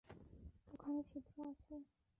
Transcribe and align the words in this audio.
ওখানে 0.73 0.99
ছিদ্র 1.09 1.35
আছে? 1.51 1.75